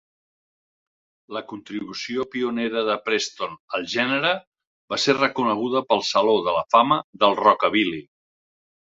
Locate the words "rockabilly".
7.41-8.01